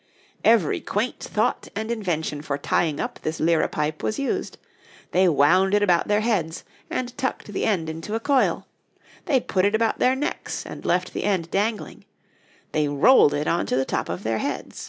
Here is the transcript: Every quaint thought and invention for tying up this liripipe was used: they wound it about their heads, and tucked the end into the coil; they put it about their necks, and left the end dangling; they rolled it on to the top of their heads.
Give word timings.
Every 0.43 0.79
quaint 0.81 1.19
thought 1.19 1.67
and 1.75 1.91
invention 1.91 2.41
for 2.41 2.57
tying 2.57 2.99
up 2.99 3.19
this 3.21 3.39
liripipe 3.39 4.01
was 4.01 4.17
used: 4.17 4.57
they 5.11 5.29
wound 5.29 5.75
it 5.75 5.83
about 5.83 6.07
their 6.07 6.21
heads, 6.21 6.63
and 6.89 7.15
tucked 7.19 7.53
the 7.53 7.65
end 7.65 7.87
into 7.87 8.11
the 8.11 8.19
coil; 8.19 8.65
they 9.25 9.39
put 9.39 9.63
it 9.63 9.75
about 9.75 9.99
their 9.99 10.15
necks, 10.15 10.65
and 10.65 10.83
left 10.85 11.13
the 11.13 11.23
end 11.23 11.51
dangling; 11.51 12.05
they 12.71 12.87
rolled 12.87 13.35
it 13.35 13.47
on 13.47 13.67
to 13.67 13.75
the 13.75 13.85
top 13.85 14.09
of 14.09 14.23
their 14.23 14.39
heads. 14.39 14.79